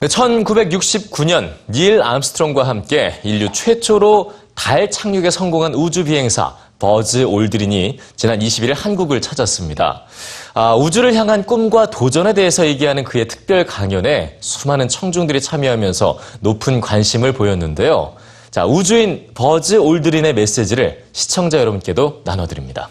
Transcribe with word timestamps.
1969년 0.00 1.50
닐 1.68 2.02
암스트롱과 2.02 2.62
함께 2.62 3.14
인류 3.24 3.50
최초로 3.52 4.32
달 4.54 4.90
착륙에 4.90 5.30
성공한 5.30 5.74
우주 5.74 6.04
비행사 6.04 6.54
버즈 6.78 7.24
올드린이 7.24 7.98
지난 8.14 8.38
21일 8.38 8.74
한국을 8.74 9.20
찾았습니다. 9.20 10.04
아, 10.54 10.76
우주를 10.76 11.14
향한 11.14 11.44
꿈과 11.44 11.90
도전에 11.90 12.32
대해서 12.32 12.66
얘기하는 12.66 13.02
그의 13.02 13.26
특별 13.26 13.66
강연에 13.66 14.36
수많은 14.40 14.88
청중들이 14.88 15.40
참여하면서 15.40 16.18
높은 16.40 16.80
관심을 16.80 17.32
보였는데요. 17.32 18.14
자, 18.50 18.64
우주인 18.64 19.28
버즈 19.34 19.74
올드린의 19.74 20.34
메시지를 20.34 21.04
시청자 21.12 21.58
여러분께도 21.58 22.22
나눠드립니다. 22.24 22.88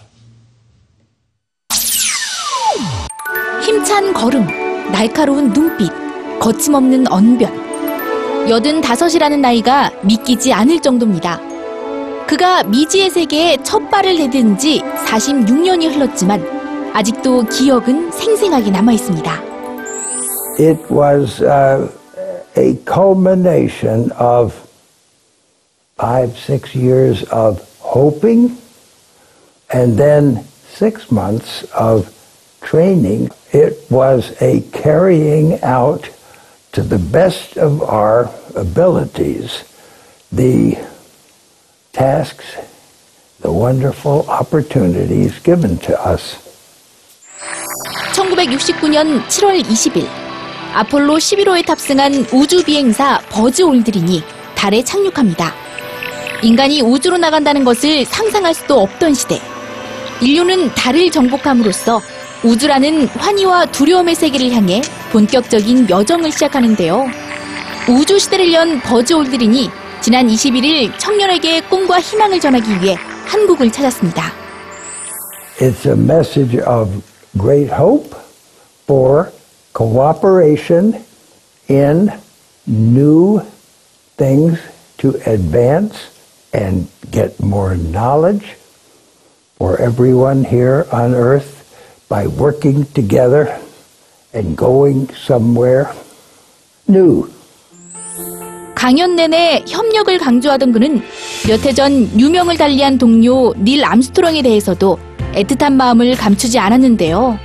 힘찬 3.65 4.13
걸음, 4.13 4.91
날카로운 4.91 5.51
눈빛, 5.51 6.06
거침없는 6.39 7.11
언변. 7.11 8.47
여든 8.49 8.81
다섯이라는 8.81 9.41
나이가 9.41 9.91
믿기지 10.03 10.53
않을 10.53 10.81
정도입니다. 10.81 11.39
그가 12.27 12.63
미지의 12.63 13.09
세계에 13.09 13.57
첫 13.63 13.89
발을 13.89 14.17
내딛은 14.17 14.57
지 14.57 14.81
46년이 15.05 15.93
흘렀지만 15.93 16.45
아직도 16.93 17.43
기억은 17.45 18.11
생생하게 18.11 18.71
남아 18.71 18.93
있습니다. 18.93 19.43
It 20.59 20.79
was 20.91 21.41
uh, 21.41 21.87
a 22.57 22.75
culmination 22.85 24.11
of 24.19 24.53
five, 25.97 26.37
six 26.37 26.75
years 26.75 27.23
of 27.31 27.61
hoping 27.79 28.57
and 29.73 29.97
then 29.97 30.43
six 30.73 31.11
months 31.11 31.65
of 31.73 32.09
training. 32.61 33.29
It 33.53 33.77
was 33.89 34.33
a 34.41 34.61
carrying 34.71 35.59
out 35.63 36.09
to 36.77 36.83
the 36.83 37.01
best 37.11 37.57
of 37.57 37.81
our 37.81 38.29
abilities 38.53 39.65
the 40.31 40.77
tasks, 41.91 42.45
the 43.41 43.51
wonderful 43.51 44.29
opportunities 44.29 45.41
given 45.41 45.79
to 45.79 45.97
us. 45.97 46.37
1969년 48.13 49.25
7월 49.25 49.63
20일 49.63 50.07
아폴로 50.75 51.17
11호에 51.17 51.65
탑승한 51.65 52.27
우주 52.31 52.63
비행사 52.63 53.19
버즈 53.29 53.63
올드린이 53.63 54.21
달에 54.53 54.83
착륙합니다. 54.83 55.55
인간이 56.43 56.81
우주로 56.81 57.17
나간다는 57.17 57.63
것을 57.63 58.05
상상할 58.05 58.53
수도 58.53 58.81
없던 58.81 59.15
시대. 59.15 59.41
인류는 60.21 60.75
달을 60.75 61.09
정복함으로써 61.09 62.01
우주라는 62.43 63.07
환희와 63.07 63.65
두려움의 63.65 64.13
세계를 64.13 64.51
향해 64.51 64.81
본격적인 65.11 65.89
여정을 65.89 66.31
시작하는데요. 66.31 67.05
우주 67.89 68.19
시대를 68.19 68.53
연 68.53 68.81
버즈 68.81 69.13
올드린이 69.13 69.69
지난 70.01 70.27
21일 70.27 70.97
청년에게 70.99 71.61
꿈과 71.61 71.99
희망을 71.99 72.39
전하기 72.39 72.81
위해 72.81 72.95
한국을 73.25 73.71
찾았습니다. 73.71 74.31
It's 75.59 75.85
a 75.85 75.93
message 75.93 76.59
of 76.59 77.01
great 77.37 77.71
hope 77.71 78.15
for 78.83 79.31
cooperation 79.73 81.03
in 81.69 82.11
new 82.67 83.41
things 84.17 84.59
to 84.97 85.15
advance 85.25 86.09
and 86.53 86.87
get 87.11 87.39
more 87.41 87.75
knowledge 87.75 88.57
for 89.57 89.79
everyone 89.81 90.45
here 90.45 90.85
on 90.91 91.13
earth 91.15 91.63
by 92.09 92.27
working 92.27 92.85
together 92.93 93.59
and 94.37 94.55
going 94.55 95.07
somewhere 95.15 95.87
new. 96.89 97.27
강연 98.75 99.15
내내 99.15 99.63
협력을 99.67 100.15
강조하던 100.19 100.71
그는 100.71 101.01
몇 101.47 101.65
해 101.65 101.73
전 101.73 101.91
유명을 102.19 102.57
달리한 102.57 102.97
동료 102.97 103.53
닐 103.57 103.83
암스트롱에 103.83 104.43
대해서도 104.43 104.97
애틋한 105.33 105.73
마음을 105.73 106.15
감추지 106.15 106.59
않았는데요. 106.59 107.39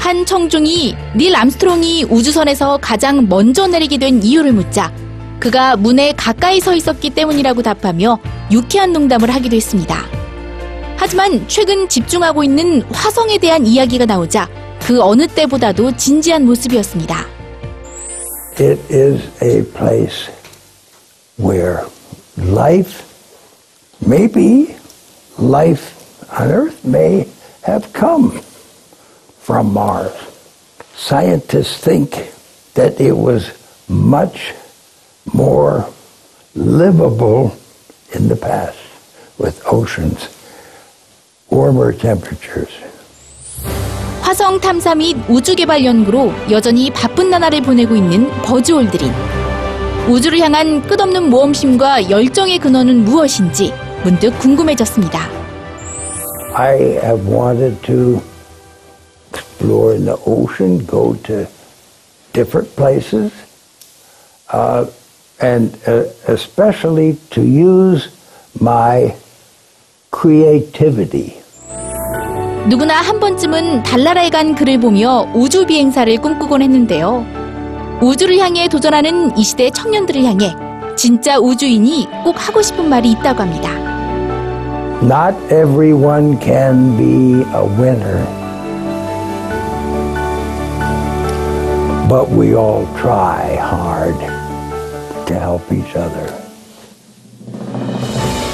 한 0.00 0.26
청중이 0.26 0.96
닐 1.16 1.36
암스트롱이 1.36 2.06
우주선에서 2.10 2.78
가장 2.80 3.28
먼저 3.28 3.66
내리게 3.66 3.98
된 3.98 4.22
이유를 4.22 4.52
묻자 4.52 4.92
그가 5.38 5.76
문에 5.76 6.12
가까이 6.12 6.60
서 6.60 6.74
있었기 6.74 7.10
때문이라고 7.10 7.62
답하며 7.62 8.18
유쾌한 8.50 8.92
농담을 8.92 9.32
하기도 9.32 9.54
했습니다. 9.56 10.04
하지만 10.96 11.44
최근 11.46 11.88
집중하고 11.88 12.42
있는 12.42 12.82
화성에 12.90 13.38
대한 13.38 13.64
이야기가 13.64 14.06
나오자 14.06 14.48
그 14.87 15.01
어느 15.01 15.27
때보다도 15.27 15.95
진지한 15.95 16.45
모습이었습니다. 16.45 17.25
It 18.59 18.79
is 18.89 19.21
a 19.41 19.63
place 19.73 20.29
where 21.37 21.85
life, 22.37 23.03
maybe 24.05 24.75
life 25.39 25.93
on 26.37 26.51
Earth 26.51 26.85
may 26.85 27.27
have 27.65 27.91
come 27.93 28.41
from 29.41 29.73
Mars. 29.73 30.13
Scientists 30.95 31.77
think 31.77 32.31
that 32.75 32.99
it 32.99 33.17
was 33.17 33.51
much 33.89 34.53
more 35.33 35.87
livable 36.55 37.55
in 38.13 38.27
the 38.27 38.35
past 38.35 38.77
with 39.37 39.61
oceans, 39.65 40.29
warmer 41.49 41.91
temperatures. 41.91 42.69
화성 44.38 44.60
탐사 44.60 44.94
및 44.94 45.16
우주 45.28 45.56
개발 45.56 45.84
연구로 45.84 46.30
여전히 46.48 46.92
바쁜 46.92 47.28
나날을 47.28 47.60
보내고 47.60 47.96
있는 47.96 48.30
버즈 48.42 48.70
올드린. 48.70 49.10
우주를 50.08 50.38
향한 50.38 50.80
끝없는 50.86 51.28
모험심과 51.28 52.08
열정의 52.08 52.60
근원은 52.60 53.04
무엇인지 53.04 53.72
문득 54.04 54.38
궁금해졌습니다. 54.38 55.28
I 56.54 56.76
have 57.02 57.28
wanted 57.28 57.82
to 57.82 58.22
explore 59.34 59.96
in 59.96 60.04
the 60.04 60.16
ocean, 60.24 60.86
go 60.86 61.16
to 61.24 61.44
different 62.32 62.76
places, 62.76 63.32
uh, 64.52 64.86
and 65.42 65.76
uh, 65.88 66.04
especially 66.28 67.18
to 67.30 67.42
use 67.42 68.08
my 68.60 69.16
creativity. 70.12 71.37
누구나 72.68 73.00
한 73.00 73.18
번쯤은 73.18 73.82
달나라에 73.82 74.28
간 74.28 74.54
그를 74.54 74.78
보며 74.78 75.26
우주 75.34 75.64
비행사를 75.64 76.14
꿈꾸곤 76.18 76.60
했는데요. 76.60 77.24
우주를 78.02 78.36
향해 78.38 78.68
도전하는 78.68 79.34
이 79.38 79.42
시대 79.42 79.70
청년들을 79.70 80.22
향해 80.24 80.54
진짜 80.94 81.38
우주인이 81.38 82.06
꼭 82.24 82.34
하고 82.36 82.60
싶은 82.60 82.86
말이 82.86 83.12
있다고 83.12 83.40
합니다. 83.40 83.70
Not 85.00 85.34
everyone 85.46 86.38
can 86.40 86.94
be 86.98 87.40
a 87.54 87.64
winner, 87.78 88.26
but 92.06 92.28
we 92.30 92.54
all 92.54 92.86
try 93.00 93.56
hard 93.56 94.18
to 95.24 95.34
help 95.34 95.62
each 95.72 95.96
other. 95.96 96.34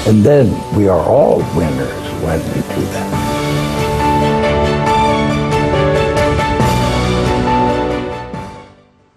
And 0.07 0.23
then 0.23 0.55
we 0.77 0.87
are 0.87 1.03
all 1.03 1.43
winners 1.53 2.23
when 2.23 2.39
we 2.53 2.61
do 2.73 2.81
that. 2.93 3.24